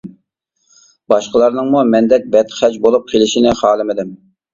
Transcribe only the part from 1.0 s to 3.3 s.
باشقىلارنىڭمۇ مەندەك بەتخەج بولۇپ